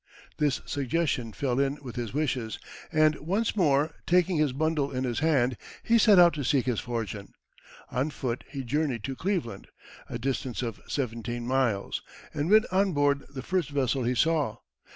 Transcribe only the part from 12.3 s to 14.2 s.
and went on board the first vessel he